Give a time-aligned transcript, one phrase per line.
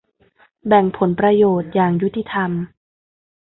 [0.67, 2.51] แบ่งผลประโยชน์อย่างยุติธรรม